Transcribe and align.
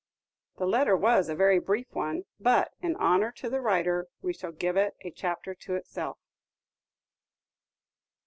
The 0.57 0.65
letter 0.65 0.97
was 0.97 1.29
a 1.29 1.35
very 1.35 1.59
brief 1.59 1.85
one; 1.93 2.23
but, 2.39 2.71
in 2.81 2.95
honor 2.95 3.31
to 3.33 3.51
the 3.51 3.61
writer, 3.61 4.07
we 4.23 4.33
shall 4.33 4.51
give 4.51 4.75
it 4.75 4.95
a 5.01 5.11
chapter 5.11 5.53
to 5.53 5.75
itself. 5.75 6.17